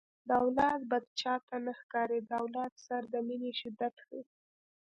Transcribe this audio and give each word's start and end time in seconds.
د 0.27 0.29
اولاد 0.43 0.79
بد 0.91 1.05
چاته 1.19 1.55
نه 1.65 1.73
ښکاري 1.79 2.19
د 2.23 2.31
اولاد 2.41 2.73
سره 2.85 3.05
د 3.13 3.15
مینې 3.27 3.51
شدت 3.61 3.95
ښيي 4.05 4.21